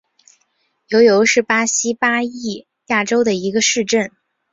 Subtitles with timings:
[0.87, 4.09] 尤尤是巴西巴伊亚州的一个市镇。